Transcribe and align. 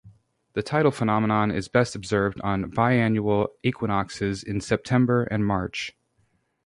The 0.53 0.63
tidal 0.63 0.89
phenomenon 0.89 1.51
is 1.51 1.67
best 1.67 1.93
observed 1.93 2.41
on 2.41 2.71
biannual 2.71 3.49
equinoxes 3.61 4.41
in 4.41 4.59
September 4.59 5.25
and 5.25 5.45
March. 5.45 5.95